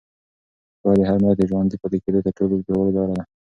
پوهه 0.81 0.95
د 0.99 1.01
هر 1.09 1.17
ملت 1.23 1.37
د 1.39 1.43
ژوندي 1.49 1.75
پاتې 1.81 1.97
کېدو 2.03 2.19
تر 2.25 2.31
ټولو 2.37 2.53
پیاوړې 2.65 2.91
لاره 2.97 3.13
ده. 3.17 3.23